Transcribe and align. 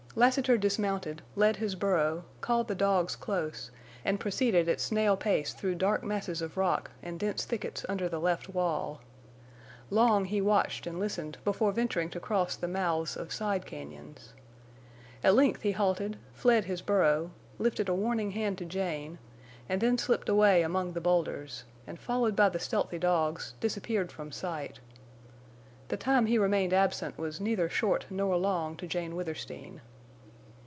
Lassiter 0.13 0.57
dismounted, 0.57 1.21
led 1.37 1.55
his 1.55 1.73
burro, 1.75 2.25
called 2.41 2.67
the 2.67 2.75
dogs 2.75 3.15
close, 3.15 3.71
and 4.03 4.19
proceeded 4.19 4.67
at 4.67 4.81
snail 4.81 5.15
pace 5.15 5.53
through 5.53 5.75
dark 5.75 6.03
masses 6.03 6.41
of 6.41 6.57
rock 6.57 6.91
and 7.01 7.17
dense 7.17 7.45
thickets 7.45 7.85
under 7.87 8.09
the 8.09 8.19
left 8.19 8.49
wall. 8.49 8.99
Long 9.89 10.25
he 10.25 10.41
watched 10.41 10.85
and 10.85 10.99
listened 10.99 11.37
before 11.45 11.71
venturing 11.71 12.09
to 12.09 12.19
cross 12.19 12.57
the 12.57 12.67
mouths 12.67 13.15
of 13.15 13.31
side 13.31 13.65
cañons. 13.65 14.33
At 15.23 15.33
length 15.33 15.61
he 15.61 15.71
halted, 15.71 16.17
fled 16.33 16.65
his 16.65 16.81
burro, 16.81 17.31
lifted 17.57 17.87
a 17.87 17.95
warning 17.95 18.31
hand 18.31 18.57
to 18.57 18.65
Jane, 18.65 19.17
and 19.69 19.79
then 19.79 19.97
slipped 19.97 20.27
away 20.27 20.61
among 20.61 20.91
the 20.91 20.99
boulders, 20.99 21.63
and, 21.87 21.97
followed 21.97 22.35
by 22.35 22.49
the 22.49 22.59
stealthy 22.59 22.99
dogs, 22.99 23.53
disappeared 23.61 24.11
from 24.11 24.29
sight. 24.33 24.81
The 25.87 25.95
time 25.95 26.25
he 26.25 26.37
remained 26.37 26.73
absent 26.73 27.17
was 27.17 27.39
neither 27.39 27.69
short 27.69 28.07
nor 28.09 28.35
long 28.35 28.75
to 28.75 28.87
Jane 28.87 29.15
Withersteen. 29.15 29.79